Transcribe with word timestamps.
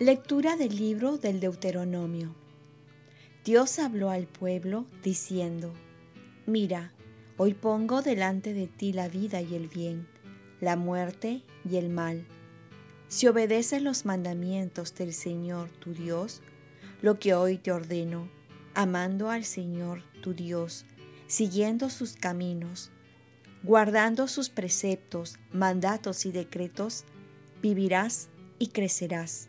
Lectura 0.00 0.54
del 0.54 0.76
libro 0.76 1.18
del 1.18 1.40
Deuteronomio. 1.40 2.32
Dios 3.44 3.80
habló 3.80 4.10
al 4.10 4.28
pueblo 4.28 4.86
diciendo, 5.02 5.74
Mira, 6.46 6.92
hoy 7.36 7.52
pongo 7.54 8.00
delante 8.00 8.54
de 8.54 8.68
ti 8.68 8.92
la 8.92 9.08
vida 9.08 9.40
y 9.40 9.56
el 9.56 9.66
bien, 9.66 10.06
la 10.60 10.76
muerte 10.76 11.42
y 11.68 11.78
el 11.78 11.88
mal. 11.88 12.24
Si 13.08 13.26
obedeces 13.26 13.82
los 13.82 14.04
mandamientos 14.04 14.94
del 14.94 15.12
Señor 15.12 15.68
tu 15.80 15.92
Dios, 15.94 16.42
lo 17.02 17.18
que 17.18 17.34
hoy 17.34 17.58
te 17.58 17.72
ordeno, 17.72 18.28
amando 18.74 19.30
al 19.30 19.44
Señor 19.44 20.04
tu 20.22 20.32
Dios, 20.32 20.84
siguiendo 21.26 21.90
sus 21.90 22.14
caminos, 22.14 22.92
guardando 23.64 24.28
sus 24.28 24.48
preceptos, 24.48 25.40
mandatos 25.52 26.24
y 26.24 26.30
decretos, 26.30 27.02
vivirás 27.60 28.28
y 28.60 28.68
crecerás. 28.68 29.48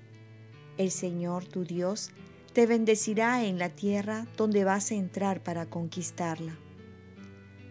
El 0.79 0.91
Señor 0.91 1.43
tu 1.43 1.65
Dios 1.65 2.11
te 2.53 2.65
bendecirá 2.65 3.43
en 3.43 3.59
la 3.59 3.67
tierra 3.67 4.25
donde 4.37 4.63
vas 4.63 4.91
a 4.91 4.95
entrar 4.95 5.43
para 5.43 5.65
conquistarla. 5.65 6.57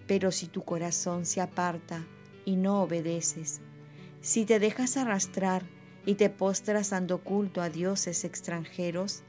Pero 0.07 0.31
si 0.31 0.47
tu 0.47 0.63
corazón 0.63 1.25
se 1.25 1.41
aparta 1.41 2.07
y 2.45 2.57
no 2.57 2.83
obedeces, 2.83 3.63
si 4.21 4.45
te 4.45 4.59
dejas 4.61 4.99
arrastrar 4.99 5.65
y 6.05 6.17
te 6.17 6.29
postras 6.29 6.91
dando 6.91 7.25
culto 7.25 7.63
a 7.63 7.71
dioses 7.71 8.25
extranjeros, 8.25 9.23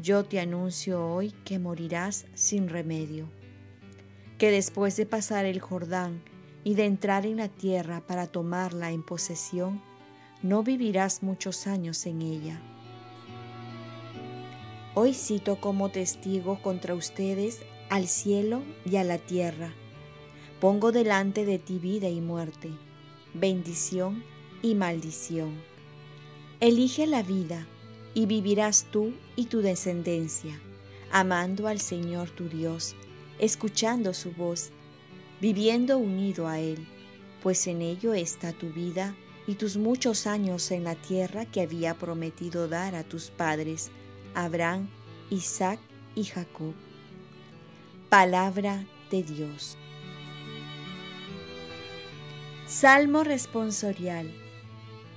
yo 0.00 0.24
te 0.24 0.40
anuncio 0.40 1.06
hoy 1.06 1.32
que 1.44 1.58
morirás 1.58 2.24
sin 2.32 2.70
remedio, 2.70 3.28
que 4.38 4.50
después 4.50 4.96
de 4.96 5.04
pasar 5.04 5.44
el 5.44 5.60
Jordán 5.60 6.22
y 6.64 6.74
de 6.74 6.86
entrar 6.86 7.26
en 7.26 7.36
la 7.36 7.48
tierra 7.48 8.00
para 8.06 8.28
tomarla 8.28 8.92
en 8.92 9.02
posesión, 9.02 9.82
no 10.42 10.62
vivirás 10.62 11.22
muchos 11.22 11.66
años 11.66 12.06
en 12.06 12.22
ella. 12.22 12.62
Hoy 14.96 15.12
cito 15.12 15.60
como 15.60 15.88
testigo 15.88 16.62
contra 16.62 16.94
ustedes 16.94 17.62
al 17.90 18.06
cielo 18.06 18.62
y 18.88 18.94
a 18.94 19.02
la 19.02 19.18
tierra. 19.18 19.74
Pongo 20.60 20.92
delante 20.92 21.44
de 21.44 21.58
ti 21.58 21.80
vida 21.80 22.08
y 22.08 22.20
muerte, 22.20 22.70
bendición 23.34 24.22
y 24.62 24.76
maldición. 24.76 25.60
Elige 26.60 27.08
la 27.08 27.24
vida 27.24 27.66
y 28.14 28.26
vivirás 28.26 28.86
tú 28.92 29.12
y 29.34 29.46
tu 29.46 29.62
descendencia, 29.62 30.60
amando 31.10 31.66
al 31.66 31.80
Señor 31.80 32.30
tu 32.30 32.48
Dios, 32.48 32.94
escuchando 33.40 34.14
su 34.14 34.30
voz, 34.30 34.70
viviendo 35.40 35.98
unido 35.98 36.46
a 36.46 36.60
Él, 36.60 36.86
pues 37.42 37.66
en 37.66 37.82
ello 37.82 38.14
está 38.14 38.52
tu 38.52 38.68
vida 38.68 39.16
y 39.48 39.56
tus 39.56 39.76
muchos 39.76 40.28
años 40.28 40.70
en 40.70 40.84
la 40.84 40.94
tierra 40.94 41.46
que 41.46 41.62
había 41.62 41.94
prometido 41.94 42.68
dar 42.68 42.94
a 42.94 43.02
tus 43.02 43.30
padres, 43.30 43.90
Abraham, 44.34 44.88
Isaac 45.30 45.78
y 46.14 46.24
Jacob. 46.24 46.74
Palabra 48.08 48.84
de 49.10 49.22
Dios. 49.22 49.76
Salmo 52.66 53.24
responsorial. 53.24 54.30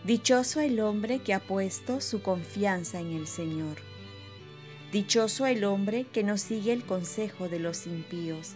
Dichoso 0.03 0.61
el 0.61 0.79
hombre 0.79 1.19
que 1.19 1.33
ha 1.33 1.39
puesto 1.39 2.01
su 2.01 2.21
confianza 2.21 2.99
en 2.99 3.13
el 3.13 3.27
Señor. 3.27 3.77
Dichoso 4.91 5.45
el 5.45 5.63
hombre 5.63 6.05
que 6.05 6.23
no 6.23 6.37
sigue 6.37 6.71
el 6.71 6.85
consejo 6.85 7.49
de 7.49 7.59
los 7.59 7.87
impíos, 7.87 8.53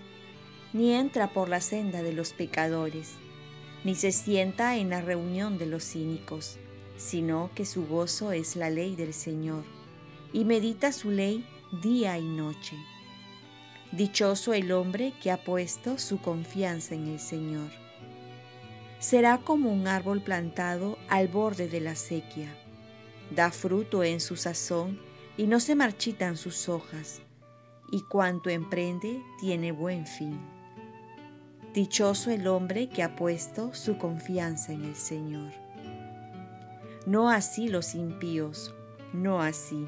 ni 0.71 0.93
entra 0.93 1.33
por 1.33 1.49
la 1.49 1.59
senda 1.59 2.01
de 2.03 2.13
los 2.13 2.31
pecadores 2.31 3.17
ni 3.83 3.95
se 3.95 4.11
sienta 4.11 4.77
en 4.77 4.89
la 4.89 5.01
reunión 5.01 5.57
de 5.57 5.65
los 5.65 5.83
cínicos, 5.83 6.57
sino 6.97 7.49
que 7.55 7.65
su 7.65 7.87
gozo 7.87 8.31
es 8.31 8.55
la 8.55 8.69
ley 8.69 8.95
del 8.95 9.13
Señor, 9.13 9.63
y 10.33 10.45
medita 10.45 10.91
su 10.91 11.11
ley 11.11 11.45
día 11.81 12.17
y 12.17 12.25
noche. 12.25 12.77
Dichoso 13.91 14.53
el 14.53 14.71
hombre 14.71 15.13
que 15.21 15.31
ha 15.31 15.43
puesto 15.43 15.97
su 15.97 16.19
confianza 16.19 16.95
en 16.95 17.07
el 17.07 17.19
Señor. 17.19 17.69
Será 18.99 19.39
como 19.39 19.71
un 19.71 19.87
árbol 19.87 20.21
plantado 20.21 20.97
al 21.09 21.27
borde 21.27 21.67
de 21.67 21.81
la 21.81 21.95
sequía. 21.95 22.55
Da 23.31 23.51
fruto 23.51 24.03
en 24.03 24.19
su 24.19 24.35
sazón 24.35 24.99
y 25.37 25.47
no 25.47 25.59
se 25.59 25.75
marchitan 25.75 26.37
sus 26.37 26.69
hojas, 26.69 27.21
y 27.91 28.01
cuanto 28.03 28.49
emprende 28.49 29.21
tiene 29.39 29.71
buen 29.71 30.05
fin. 30.05 30.39
Dichoso 31.73 32.31
el 32.31 32.47
hombre 32.47 32.89
que 32.89 33.01
ha 33.01 33.15
puesto 33.15 33.73
su 33.73 33.97
confianza 33.97 34.73
en 34.73 34.83
el 34.83 34.95
Señor. 34.95 35.51
No 37.05 37.29
así 37.29 37.69
los 37.69 37.95
impíos, 37.95 38.73
no 39.13 39.41
así. 39.41 39.87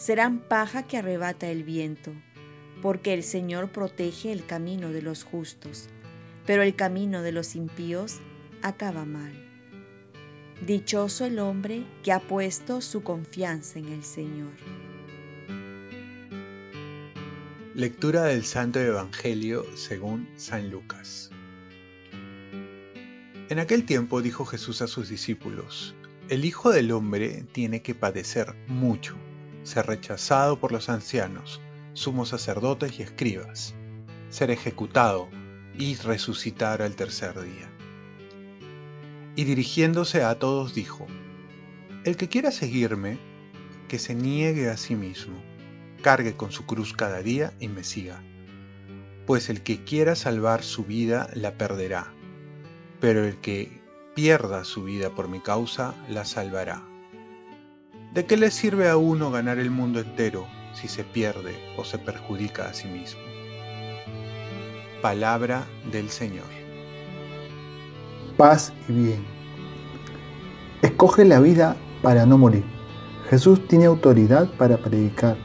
Serán 0.00 0.38
paja 0.38 0.84
que 0.84 0.96
arrebata 0.96 1.50
el 1.50 1.62
viento, 1.62 2.10
porque 2.80 3.12
el 3.12 3.22
Señor 3.22 3.70
protege 3.70 4.32
el 4.32 4.46
camino 4.46 4.88
de 4.92 5.02
los 5.02 5.24
justos, 5.24 5.90
pero 6.46 6.62
el 6.62 6.74
camino 6.74 7.20
de 7.20 7.32
los 7.32 7.54
impíos 7.54 8.16
acaba 8.62 9.04
mal. 9.04 9.30
Dichoso 10.66 11.26
el 11.26 11.38
hombre 11.38 11.84
que 12.02 12.12
ha 12.12 12.20
puesto 12.20 12.80
su 12.80 13.02
confianza 13.02 13.78
en 13.78 13.88
el 13.92 14.02
Señor. 14.02 14.52
Lectura 17.74 18.22
del 18.22 18.46
Santo 18.46 18.80
Evangelio 18.80 19.66
según 19.76 20.26
San 20.36 20.70
Lucas. 20.70 21.28
En 23.50 23.58
aquel 23.58 23.84
tiempo 23.84 24.22
dijo 24.22 24.46
Jesús 24.46 24.80
a 24.80 24.86
sus 24.86 25.10
discípulos, 25.10 25.94
El 26.30 26.46
Hijo 26.46 26.70
del 26.70 26.90
Hombre 26.90 27.44
tiene 27.52 27.82
que 27.82 27.94
padecer 27.94 28.54
mucho, 28.66 29.18
ser 29.62 29.86
rechazado 29.86 30.58
por 30.58 30.72
los 30.72 30.88
ancianos, 30.88 31.60
sumos 31.92 32.30
sacerdotes 32.30 32.98
y 32.98 33.02
escribas, 33.02 33.74
ser 34.28 34.50
ejecutado 34.50 35.28
y 35.78 35.96
resucitar 35.96 36.82
al 36.82 36.96
tercer 36.96 37.40
día. 37.40 37.68
Y 39.36 39.44
dirigiéndose 39.44 40.22
a 40.24 40.38
todos 40.38 40.74
dijo, 40.74 41.06
El 42.04 42.16
que 42.16 42.28
quiera 42.28 42.50
seguirme, 42.50 43.18
que 43.88 43.98
se 43.98 44.14
niegue 44.14 44.68
a 44.68 44.76
sí 44.76 44.94
mismo 44.94 45.50
cargue 46.00 46.36
con 46.36 46.50
su 46.50 46.66
cruz 46.66 46.92
cada 46.92 47.22
día 47.22 47.52
y 47.60 47.68
me 47.68 47.84
siga. 47.84 48.22
Pues 49.26 49.48
el 49.50 49.62
que 49.62 49.84
quiera 49.84 50.16
salvar 50.16 50.62
su 50.62 50.84
vida 50.84 51.30
la 51.34 51.56
perderá, 51.56 52.12
pero 53.00 53.24
el 53.24 53.36
que 53.38 53.80
pierda 54.14 54.64
su 54.64 54.84
vida 54.84 55.10
por 55.10 55.28
mi 55.28 55.40
causa 55.40 55.94
la 56.08 56.24
salvará. 56.24 56.89
¿De 58.14 58.26
qué 58.26 58.36
le 58.36 58.50
sirve 58.50 58.88
a 58.88 58.96
uno 58.96 59.30
ganar 59.30 59.60
el 59.60 59.70
mundo 59.70 60.00
entero 60.00 60.48
si 60.72 60.88
se 60.88 61.04
pierde 61.04 61.54
o 61.76 61.84
se 61.84 61.96
perjudica 61.96 62.68
a 62.68 62.74
sí 62.74 62.88
mismo? 62.88 63.20
Palabra 65.00 65.64
del 65.92 66.10
Señor. 66.10 66.46
Paz 68.36 68.72
y 68.88 68.92
bien. 68.92 69.24
Escoge 70.82 71.24
la 71.24 71.38
vida 71.38 71.76
para 72.02 72.26
no 72.26 72.36
morir. 72.36 72.64
Jesús 73.28 73.68
tiene 73.68 73.84
autoridad 73.84 74.50
para 74.58 74.78
predicar 74.78 75.36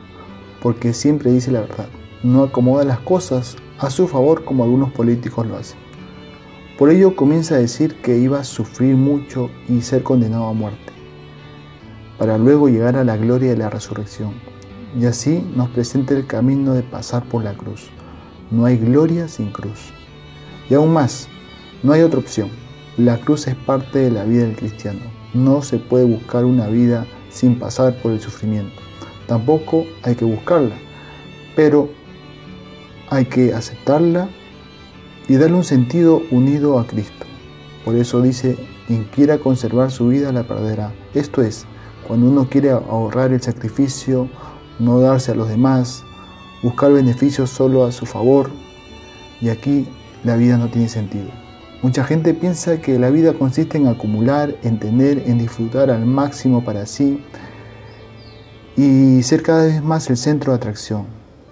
porque 0.60 0.92
siempre 0.96 1.32
dice 1.32 1.52
la 1.52 1.62
verdad. 1.62 1.90
No 2.24 2.42
acomoda 2.42 2.84
las 2.84 3.00
cosas 3.02 3.58
a 3.78 3.92
su 3.92 4.08
favor 4.08 4.44
como 4.44 4.64
algunos 4.64 4.92
políticos 4.92 5.46
lo 5.46 5.58
hacen. 5.58 5.78
Por 6.80 6.90
ello 6.90 7.16
comienza 7.16 7.54
a 7.54 7.60
decir 7.60 8.02
que 8.02 8.18
iba 8.18 8.40
a 8.40 8.44
sufrir 8.44 8.96
mucho 8.96 9.52
y 9.70 9.82
ser 9.82 10.02
condenado 10.02 10.48
a 10.48 10.54
muerte, 10.54 10.95
para 12.18 12.38
luego 12.38 12.70
llegar 12.70 12.96
a 12.96 13.04
la 13.04 13.18
gloria 13.18 13.52
de 13.52 13.58
la 13.58 13.70
resurrección. 13.70 14.34
Y 15.00 15.06
así 15.06 15.46
nos 15.56 15.70
presenta 15.70 16.14
el 16.14 16.26
camino 16.26 16.74
de 16.74 16.84
pasar 16.84 17.24
por 17.26 17.44
la 17.44 17.54
cruz. 17.54 17.90
No 18.52 18.66
hay 18.66 18.78
gloria 18.78 19.28
sin 19.28 19.52
cruz. 19.52 19.92
Y 20.70 20.74
aún 20.74 20.94
más, 20.94 21.28
no 21.84 21.94
hay 21.94 22.02
otra 22.02 22.20
opción. 22.20 22.50
La 22.98 23.18
cruz 23.18 23.48
es 23.48 23.56
parte 23.56 24.00
de 24.00 24.12
la 24.12 24.24
vida 24.24 24.44
del 24.44 24.56
cristiano. 24.56 25.02
No 25.34 25.62
se 25.62 25.78
puede 25.78 26.06
buscar 26.06 26.46
una 26.46 26.68
vida 26.68 27.06
sin 27.30 27.60
pasar 27.60 28.02
por 28.02 28.14
el 28.14 28.22
sufrimiento. 28.22 28.82
Tampoco 29.28 29.86
hay 30.04 30.16
que 30.16 30.24
buscarla, 30.24 30.76
pero 31.56 31.90
hay 33.10 33.26
que 33.26 33.54
aceptarla 33.54 34.30
y 35.28 35.36
darle 35.36 35.58
un 35.58 35.64
sentido 35.64 36.22
unido 36.32 36.80
a 36.80 36.88
Cristo. 36.88 37.26
Por 37.84 37.96
eso 37.96 38.22
dice, 38.22 38.58
quien 38.88 39.04
quiera 39.06 39.40
conservar 39.40 39.92
su 39.92 40.08
vida 40.08 40.32
la 40.32 40.44
perderá. 40.44 40.94
Esto 41.14 41.42
es, 41.42 41.66
cuando 42.08 42.28
uno 42.28 42.48
quiere 42.50 42.72
ahorrar 42.72 43.34
el 43.34 43.42
sacrificio, 43.42 44.30
no 44.80 45.00
darse 45.00 45.32
a 45.32 45.36
los 45.36 45.50
demás, 45.50 46.04
buscar 46.62 46.92
beneficios 46.92 47.50
solo 47.50 47.86
a 47.86 47.92
su 47.92 48.06
favor, 48.06 48.50
y 49.42 49.50
aquí 49.50 49.88
la 50.24 50.36
vida 50.36 50.58
no 50.58 50.70
tiene 50.70 50.90
sentido. 50.90 51.30
Mucha 51.82 52.04
gente 52.04 52.34
piensa 52.34 52.82
que 52.82 52.98
la 52.98 53.10
vida 53.10 53.34
consiste 53.34 53.78
en 53.78 53.88
acumular, 53.88 54.56
en 54.64 54.80
tener, 54.80 55.24
en 55.28 55.38
disfrutar 55.38 55.90
al 55.92 56.06
máximo 56.06 56.64
para 56.64 56.86
sí, 56.86 57.24
y 58.76 59.22
ser 59.24 59.44
cada 59.44 59.66
vez 59.66 59.84
más 59.84 60.10
el 60.10 60.18
centro 60.18 60.52
de 60.52 60.58
atracción. 60.58 61.06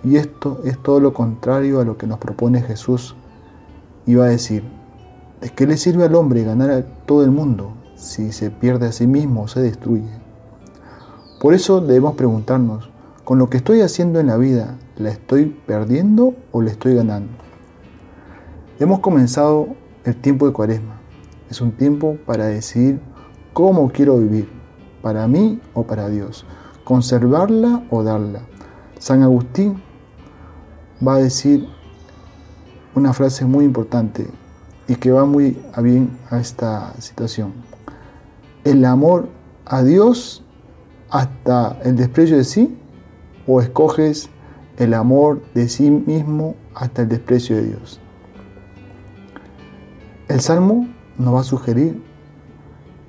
Y 0.04 0.18
esto 0.18 0.62
es 0.66 0.82
todo 0.82 1.00
lo 1.00 1.14
contrario 1.14 1.80
a 1.80 1.86
lo 1.86 1.98
que 1.98 2.08
nos 2.08 2.20
propone 2.20 2.62
Jesús. 2.62 3.16
Va 4.10 4.26
a 4.26 4.30
decir, 4.30 4.64
¿de 5.40 5.50
qué 5.50 5.66
le 5.66 5.78
sirve 5.78 6.04
al 6.04 6.16
hombre 6.16 6.44
ganar 6.44 6.72
a 6.72 6.84
todo 6.84 7.24
el 7.24 7.32
mundo 7.32 7.74
si 7.96 8.34
se 8.34 8.52
pierde 8.52 8.88
a 8.88 8.92
sí 8.92 9.08
mismo 9.08 9.44
o 9.44 9.48
se 9.48 9.62
destruye? 9.62 10.23
Por 11.44 11.54
eso 11.54 11.82
debemos 11.82 12.16
preguntarnos, 12.16 12.90
¿con 13.26 13.38
lo 13.38 13.50
que 13.50 13.58
estoy 13.58 13.82
haciendo 13.82 14.22
en 14.22 14.28
la 14.28 14.38
vida, 14.38 14.78
la 14.96 15.10
estoy 15.10 15.48
perdiendo 15.48 16.36
o 16.54 16.62
la 16.62 16.72
estoy 16.72 16.96
ganando? 16.96 17.34
Hemos 18.80 19.02
comenzado 19.02 19.68
el 20.06 20.16
tiempo 20.16 20.48
de 20.48 20.54
cuaresma. 20.54 21.02
Es 21.50 21.60
un 21.60 21.74
tiempo 21.74 22.18
para 22.26 22.46
decidir 22.46 23.02
cómo 23.52 23.92
quiero 23.92 24.20
vivir, 24.20 24.48
para 25.02 25.28
mí 25.28 25.60
o 25.74 25.84
para 25.84 26.08
Dios, 26.08 26.46
conservarla 26.86 27.84
o 27.90 28.04
darla. 28.04 28.44
San 28.98 29.22
Agustín 29.22 29.84
va 31.06 31.16
a 31.16 31.20
decir 31.20 31.68
una 32.96 33.12
frase 33.12 33.44
muy 33.44 33.66
importante 33.66 34.30
y 34.88 34.96
que 34.96 35.12
va 35.12 35.26
muy 35.26 35.62
a 35.74 35.82
bien 35.82 36.18
a 36.30 36.40
esta 36.40 36.94
situación. 37.02 37.52
El 38.64 38.86
amor 38.86 39.28
a 39.66 39.84
Dios 39.84 40.43
hasta 41.14 41.78
el 41.84 41.96
desprecio 41.96 42.38
de 42.38 42.44
sí 42.44 42.76
o 43.46 43.62
escoges 43.62 44.30
el 44.80 44.96
amor 44.96 45.44
de 45.54 45.70
sí 45.70 45.92
mismo 45.92 46.56
hasta 46.74 47.04
el 47.04 47.10
desprecio 47.10 47.56
de 47.56 47.68
Dios. 47.68 48.00
El 50.28 50.42
Salmo 50.42 50.88
nos 51.20 51.36
va 51.36 51.42
a 51.42 51.44
sugerir 51.44 52.02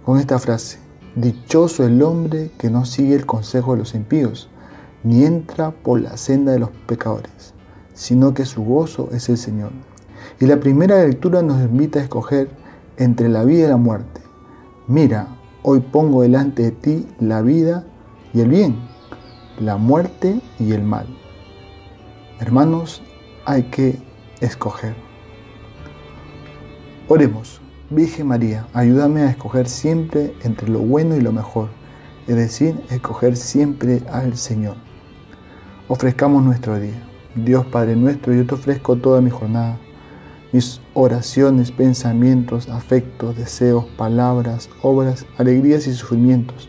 con 0.05 0.19
esta 0.19 0.39
frase, 0.39 0.79
dichoso 1.17 1.83
el 1.87 2.03
hombre 2.03 2.51
que 2.59 2.69
no 2.69 2.85
sigue 2.85 3.15
el 3.15 3.25
consejo 3.25 3.73
de 3.73 3.79
los 3.79 3.95
impíos, 3.95 4.51
ni 5.03 5.25
entra 5.25 5.71
por 5.71 5.99
la 5.99 6.19
senda 6.19 6.53
de 6.53 6.59
los 6.59 6.71
pecadores, 6.87 7.55
sino 7.95 8.35
que 8.35 8.45
su 8.45 8.63
gozo 8.65 9.09
es 9.13 9.31
el 9.31 9.39
Señor. 9.39 9.71
Y 10.41 10.45
la 10.45 10.61
primera 10.61 11.03
lectura 11.03 11.41
nos 11.41 11.63
invita 11.63 12.01
a 12.01 12.03
escoger 12.03 12.51
entre 12.99 13.31
la 13.31 13.45
vida 13.45 13.65
y 13.65 13.71
la 13.71 13.79
muerte. 13.79 14.21
Mira, 14.89 15.29
hoy 15.63 15.81
pongo 15.81 16.21
delante 16.21 16.65
de 16.65 16.71
ti 16.71 17.09
la 17.19 17.41
vida 17.41 17.87
y 18.35 18.41
el 18.41 18.49
bien, 18.49 18.77
la 19.59 19.77
muerte 19.77 20.41
y 20.59 20.73
el 20.73 20.83
mal. 20.83 21.07
Hermanos, 22.41 23.03
hay 23.47 23.63
que 23.65 23.99
escoger. 24.41 24.95
Oremos. 27.09 27.61
Virgen 27.91 28.29
María, 28.29 28.67
ayúdame 28.73 29.21
a 29.21 29.31
escoger 29.31 29.69
siempre 29.69 30.35
entre 30.43 30.69
lo 30.69 30.81
bueno 30.81 31.15
y 31.17 31.21
lo 31.21 31.33
mejor, 31.33 31.69
es 32.27 32.35
decir, 32.35 32.75
escoger 32.91 33.37
siempre 33.37 34.03
al 34.11 34.37
Señor. 34.37 34.77
Ofrezcamos 35.87 36.43
nuestro 36.43 36.81
día. 36.81 37.07
Dios 37.35 37.67
Padre 37.67 37.95
nuestro, 37.95 38.33
yo 38.33 38.47
te 38.47 38.55
ofrezco 38.55 38.97
toda 38.97 39.21
mi 39.21 39.29
jornada, 39.29 39.77
mis 40.51 40.81
oraciones, 40.95 41.71
pensamientos, 41.71 42.69
afectos, 42.69 43.37
deseos, 43.37 43.85
palabras, 43.99 44.71
obras, 44.83 45.27
alegrías 45.37 45.87
y 45.87 45.93
sufrimientos, 45.93 46.69